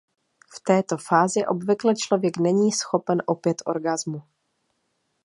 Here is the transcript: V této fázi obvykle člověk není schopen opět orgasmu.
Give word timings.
V 0.55 0.59
této 0.59 0.97
fázi 0.97 1.45
obvykle 1.47 1.95
člověk 1.95 2.37
není 2.37 2.71
schopen 2.71 3.21
opět 3.25 3.61
orgasmu. 3.65 4.21